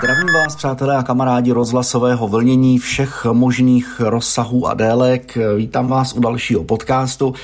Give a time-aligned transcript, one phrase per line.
[0.00, 5.38] Zdravím vás, přátelé a kamarádi rozhlasového vlnění všech možných rozsahů a délek.
[5.56, 7.34] Vítám vás u dalšího podcastu.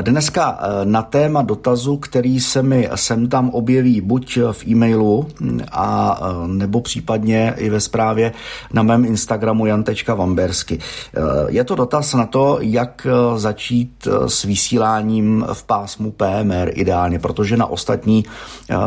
[0.00, 5.26] Dneska eh, na téma dotazu, který se mi sem tam objeví buď v e-mailu
[5.72, 8.32] a eh, nebo případně i ve zprávě
[8.72, 10.78] na mém Instagramu jan.vambersky.
[10.78, 13.06] Eh, je to dotaz na to, jak
[13.36, 18.24] začít s vysíláním v pásmu PMR ideálně, protože na ostatní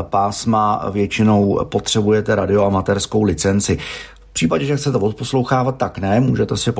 [0.01, 3.77] pásma většinou potřebujete radioamatérskou českou licenci.
[4.29, 6.71] V případě, že chcete odposlouchávat, tak ne, můžete si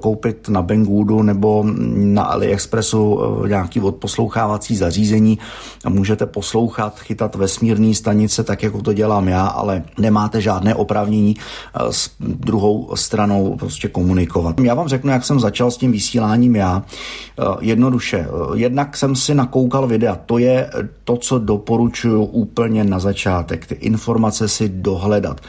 [0.00, 5.38] koupit na Bangoodu nebo na AliExpressu eh, nějaký odposlouchávací zařízení
[5.84, 11.36] a můžete poslouchat, chytat vesmírné stanice, tak jako to dělám já, ale nemáte žádné opravnění
[11.36, 14.60] eh, s druhou stranou prostě komunikovat.
[14.60, 16.82] Já vám řeknu, jak jsem začal s tím vysíláním já.
[16.82, 20.70] Eh, jednoduše, jednak jsem si nakoukal videa, to je
[21.04, 25.40] to, co doporučuju úplně na začátek, ty informace si dohledat.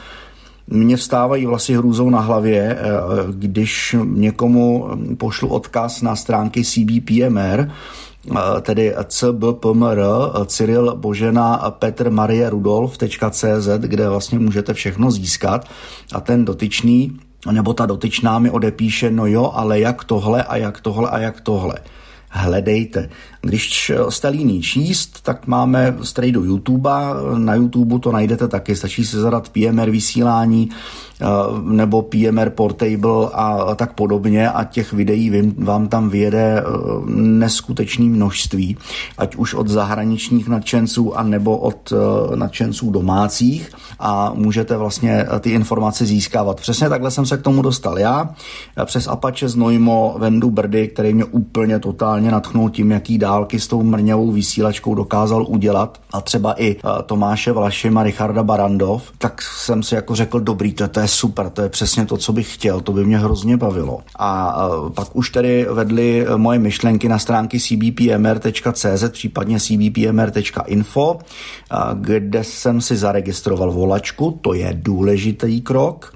[0.68, 2.82] Mně vstávají vlasy hrůzou na hlavě, eh,
[3.32, 7.70] když někomu pošlu odkaz na stránky CBPMR,
[8.30, 10.00] eh, tedy cbpmr,
[10.46, 15.64] Cyril Božena Petr Marie Rudolf.cz, kde vlastně můžete všechno získat.
[16.12, 17.18] A ten dotyčný
[17.52, 21.40] nebo ta dotyčná mi odepíše, no jo, ale jak tohle a jak tohle a jak
[21.40, 21.74] tohle
[22.36, 23.08] hledejte.
[23.42, 26.90] Když jste líní číst, tak máme strejdu YouTube.
[27.38, 28.76] Na YouTube to najdete taky.
[28.76, 30.70] Stačí se zadat PMR vysílání
[31.62, 36.62] nebo PMR Portable a tak podobně a těch videí vám tam vyjede eh,
[37.16, 38.76] neskutečné množství,
[39.18, 45.50] ať už od zahraničních nadšenců a nebo od eh, nadšenců domácích a můžete vlastně ty
[45.50, 46.60] informace získávat.
[46.60, 48.28] Přesně takhle jsem se k tomu dostal já,
[48.84, 53.68] přes Apache Znojmo, Vendu Brdy, který mě úplně totálně natchnul tím, jaký dál dálky s
[53.68, 59.42] tou mrňavou vysílačkou dokázal udělat a třeba i eh, Tomáše Vlašim a Richarda Barandov, tak
[59.42, 62.54] jsem si jako řekl, dobrý, to, to je super, to je přesně to, co bych
[62.54, 64.00] chtěl, to by mě hrozně bavilo.
[64.18, 71.18] A eh, pak už tedy vedly eh, moje myšlenky na stránky cbpmr.cz, případně cbpmr.info,
[71.94, 76.14] kde jsem si zaregistroval volačku, to je důležitý krok,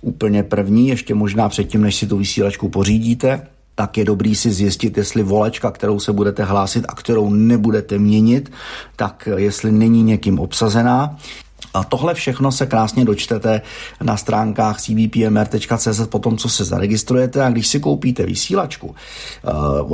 [0.00, 4.96] úplně první, ještě možná předtím, než si tu vysílačku pořídíte tak je dobrý si zjistit,
[4.96, 8.52] jestli volačka, kterou se budete hlásit a kterou nebudete měnit,
[8.96, 11.16] tak jestli není někým obsazená.
[11.74, 13.62] A tohle všechno se krásně dočtete
[14.02, 18.94] na stránkách cbpmr.cz po tom, co se zaregistrujete a když si koupíte vysílačku, uh,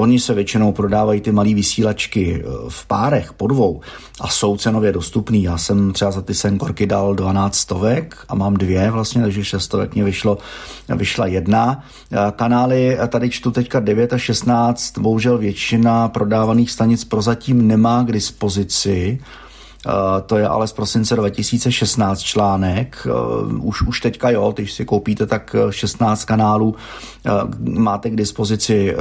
[0.01, 3.81] oni se většinou prodávají ty malé vysílačky eh, v párech po dvou
[4.21, 5.43] a jsou cenově dostupný.
[5.43, 9.63] Já jsem třeba za ty senkorky dal 12 stovek a mám dvě vlastně, takže 6
[9.63, 10.39] stovek mě vyšlo,
[10.89, 11.85] vyšla jedna.
[12.13, 18.13] Uh, kanály tady čtu teďka 9 a 16, bohužel většina prodávaných stanic prozatím nemá k
[18.13, 19.46] dispozici, Eh,
[20.27, 23.07] to je ale z prosince 2016 článek.
[23.07, 26.75] Eh, už, už teďka jo, když si koupíte tak 16 eh, kanálů,
[27.61, 28.97] máte k dispozici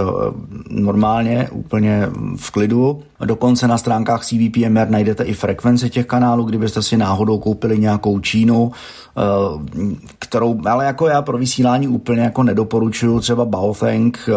[0.69, 3.03] normálně, úplně v klidu.
[3.25, 8.71] Dokonce na stránkách CVPMR najdete i frekvence těch kanálů, kdybyste si náhodou koupili nějakou Čínu,
[10.19, 14.29] kterou, ale jako já pro vysílání úplně jako nedoporučuju, třeba Baotheng,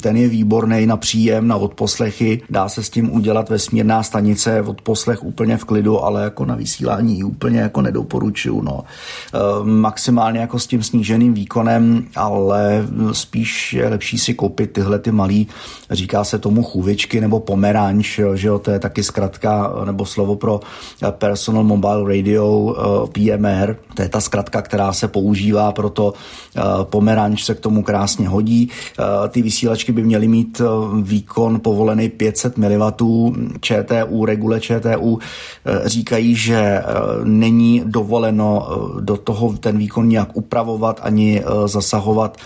[0.00, 5.24] ten je výborný na příjem, na odposlechy, dá se s tím udělat vesmírná stanice, odposlech
[5.24, 8.62] úplně v klidu, klidu, ale jako na vysílání úplně jako nedoporučuju.
[8.62, 8.84] No.
[8.84, 15.12] E, maximálně jako s tím sníženým výkonem, ale spíš je lepší si koupit tyhle ty
[15.12, 15.48] malý,
[15.90, 20.60] říká se tomu chůvičky nebo pomeranč, že jo, to je taky zkratka nebo slovo pro
[21.10, 26.60] Personal Mobile Radio e, PMR, to je ta zkratka, která se používá pro to e,
[26.84, 28.68] pomeranč se k tomu krásně hodí.
[29.28, 30.60] Ty vysílačky by měly mít
[31.02, 32.84] výkon povolený 500 mW,
[33.60, 35.18] ČTU, regule ČTU
[35.84, 36.84] říkají, že eh,
[37.24, 42.36] není dovoleno eh, do toho ten výkon nějak upravovat ani eh, zasahovat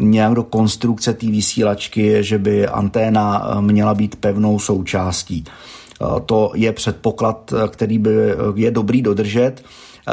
[0.00, 5.44] nějak do konstrukce té vysílačky, že by anténa měla být pevnou součástí.
[6.26, 8.10] To je předpoklad, který by
[8.54, 9.62] je dobrý dodržet.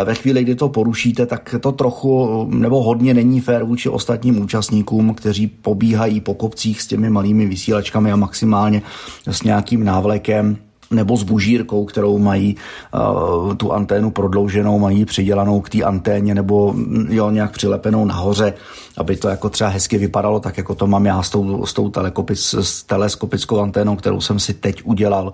[0.03, 5.13] Ve chvíli, kdy to porušíte, tak to trochu nebo hodně není fér vůči ostatním účastníkům,
[5.13, 8.81] kteří pobíhají po kopcích s těmi malými vysílačkami a maximálně
[9.27, 10.57] s nějakým návlekem
[10.91, 12.55] nebo s bužírkou, kterou mají
[12.93, 18.53] uh, tu anténu prodlouženou, mají přidělanou k té anténě nebo mm, jo, nějak přilepenou nahoře,
[18.97, 21.91] aby to jako třeba hezky vypadalo, tak jako to mám já s tou, s tou
[22.35, 25.33] s teleskopickou anténou, kterou jsem si teď udělal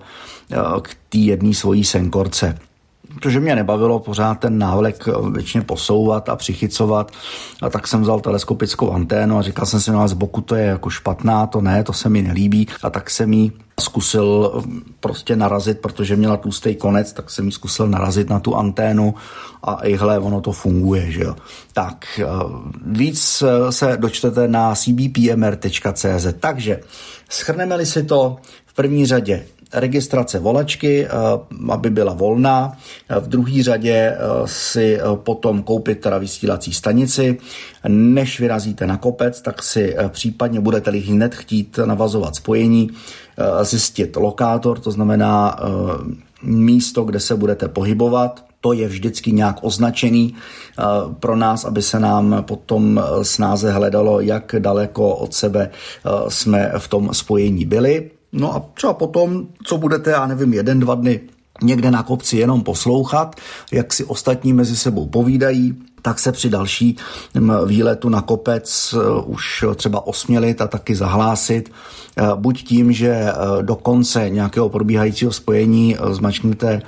[0.50, 2.58] uh, k té jedné svojí senkorce.
[3.14, 7.12] Protože mě nebavilo pořád ten návlek většině posouvat a přichycovat.
[7.62, 10.64] A tak jsem vzal teleskopickou anténu a říkal jsem si, no z boku to je
[10.64, 12.68] jako špatná, to ne, to se mi nelíbí.
[12.82, 14.62] A tak jsem jí zkusil
[15.00, 19.14] prostě narazit, protože měla tlustý konec, tak jsem jí zkusil narazit na tu anténu
[19.62, 21.36] a ihle, ono to funguje, že jo.
[21.72, 22.26] Tak, eh,
[22.86, 26.26] víc eh, se dočtete na cbpmr.cz.
[26.40, 26.80] Takže,
[27.30, 31.10] schrneme-li si to v první řadě registrace volačky, eh,
[31.68, 32.72] aby byla volná.
[33.20, 37.38] V druhé řadě eh, si eh, potom koupit teda vysílací stanici.
[37.88, 42.90] Než vyrazíte na kopec, tak si případně budete-li hned chtít navazovat spojení,
[43.62, 45.58] zjistit lokátor, to znamená
[46.42, 48.44] místo, kde se budete pohybovat.
[48.60, 50.34] To je vždycky nějak označený
[51.20, 55.70] pro nás, aby se nám potom snáze hledalo, jak daleko od sebe
[56.28, 58.10] jsme v tom spojení byli.
[58.32, 61.20] No a třeba potom, co budete, já nevím, jeden, dva dny
[61.62, 63.36] někde na kopci jenom poslouchat,
[63.72, 66.96] jak si ostatní mezi sebou povídají, tak se při další
[67.66, 71.72] výletu na kopec eh, už třeba osmělit a taky zahlásit.
[72.16, 73.32] Eh, buď tím, že eh,
[73.62, 76.82] do konce nějakého probíhajícího spojení zmačknete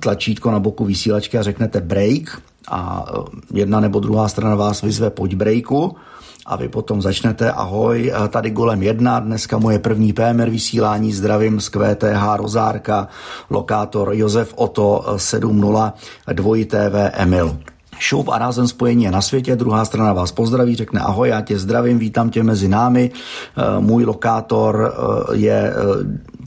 [0.00, 3.04] tlačítko na boku vysílačky a řeknete break a
[3.52, 5.96] jedna nebo druhá strana vás vyzve pojď breaku
[6.46, 11.68] a vy potom začnete, ahoj, tady golem jedna, dneska moje první PMR vysílání, zdravím z
[11.68, 13.08] QTH Rozárka,
[13.50, 15.94] lokátor Josef Oto 70
[16.32, 17.56] 2 TV Emil.
[17.98, 21.58] Šoup a rázem spojení je na světě, druhá strana vás pozdraví, řekne ahoj, já tě
[21.58, 23.10] zdravím, vítám tě mezi námi,
[23.80, 24.94] můj lokátor
[25.32, 25.74] je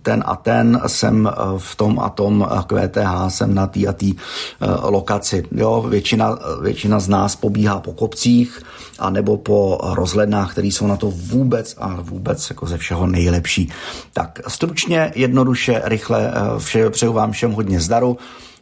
[0.08, 4.06] ten a ten, jsem v tom a tom QTH, jsem na té a té
[4.82, 5.44] lokaci.
[5.52, 8.62] Jo, většina, většina z nás pobíhá po kopcích,
[9.00, 13.72] a nebo po rozhlednách, které jsou na to vůbec a vůbec jako ze všeho nejlepší.
[14.14, 18.18] Tak stručně, jednoduše, rychle, vše, přeju vám všem hodně zdaru.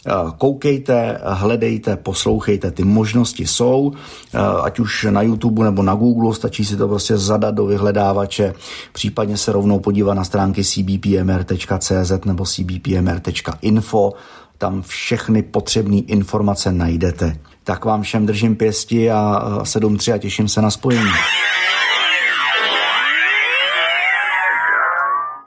[0.07, 3.91] Eh, koukejte, hledejte, poslouchejte, ty možnosti jsou,
[4.33, 8.53] eh, ať už na YouTube nebo na Google, stačí si to prostě zadat do vyhledávače,
[8.93, 14.13] případně se rovnou podívat na stránky cbpmr.cz nebo cbpmr.info,
[14.57, 17.37] tam všechny potřebné informace najdete.
[17.63, 21.11] Tak vám všem držím pěsti a 7-3 a těším se na spojení.